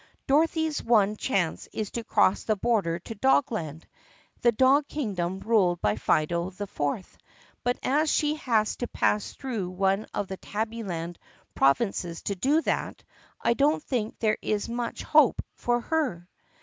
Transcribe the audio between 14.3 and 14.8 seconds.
is